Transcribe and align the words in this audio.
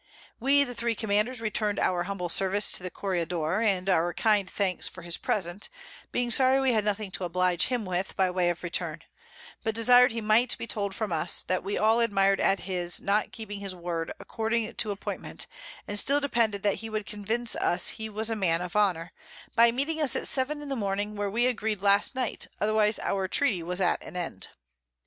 We 0.39 0.63
the 0.63 0.73
3 0.73 0.95
Commanders 0.95 1.41
return'd 1.41 1.77
our 1.79 2.05
humble 2.05 2.27
Service 2.27 2.71
to 2.71 2.81
the 2.81 2.89
Corregidore, 2.89 3.61
and 3.61 3.87
our 3.87 4.15
kind 4.15 4.49
Thanks 4.49 4.87
for 4.87 5.03
his 5.03 5.15
Present, 5.15 5.69
being 6.11 6.31
sorry 6.31 6.59
we 6.59 6.73
had 6.73 6.83
nothing 6.83 7.11
to 7.11 7.23
oblige 7.23 7.67
him 7.67 7.85
with 7.85 8.15
by 8.17 8.31
way 8.31 8.49
of 8.49 8.63
Return; 8.63 9.03
but 9.63 9.75
desir'd 9.75 10.11
he 10.11 10.19
might 10.19 10.57
be 10.57 10.65
told 10.65 10.95
from 10.95 11.11
us, 11.11 11.43
that 11.43 11.63
we 11.63 11.77
all 11.77 12.01
admir'd 12.01 12.39
at 12.39 12.61
his 12.61 12.99
not 12.99 13.31
keeping 13.31 13.59
his 13.59 13.75
Word 13.75 14.11
according 14.19 14.73
to 14.73 14.89
Appointment, 14.89 15.45
and 15.87 15.99
still 15.99 16.19
depended 16.19 16.63
that 16.63 16.77
he 16.81 16.89
would 16.89 17.05
convince 17.05 17.55
us 17.57 17.89
he 17.89 18.09
was 18.09 18.31
a 18.31 18.35
Man 18.35 18.59
of 18.61 18.75
Honour, 18.75 19.11
by 19.55 19.69
meeting 19.71 20.01
us 20.01 20.15
at 20.15 20.27
7 20.27 20.63
in 20.63 20.69
the 20.69 20.75
Morning 20.75 21.15
where 21.15 21.29
we 21.29 21.45
agreed 21.45 21.83
last 21.83 22.15
Night, 22.15 22.47
otherwise 22.59 22.97
our 23.03 23.27
Treaty 23.27 23.61
was 23.61 23.79
at 23.79 24.01
an 24.03 24.15
end. 24.17 24.47